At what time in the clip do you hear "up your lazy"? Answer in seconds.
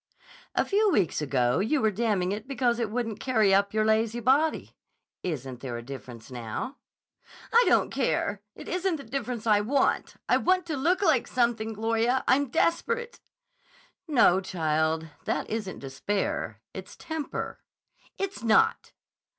3.53-4.19